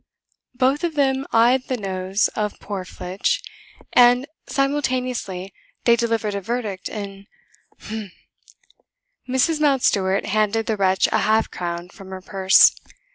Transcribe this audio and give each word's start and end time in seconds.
Both 0.55 0.83
of 0.83 0.95
them 0.95 1.27
eyed 1.31 1.67
the 1.67 1.77
nose 1.77 2.27
of 2.29 2.59
poor 2.59 2.85
Flitch, 2.85 3.39
and 3.93 4.25
simultaneously 4.47 5.53
they 5.83 5.95
delivered 5.95 6.33
a 6.33 6.41
verdict 6.41 6.89
in 6.89 7.27
"Humph!" 7.81 8.11
Mrs. 9.29 9.59
Mountstuart 9.61 10.25
handed 10.25 10.65
the 10.65 10.75
wretch 10.75 11.07
a 11.11 11.19
half 11.19 11.51
crown 11.51 11.89
from 11.89 12.09
her 12.09 12.21
purse. 12.21 12.73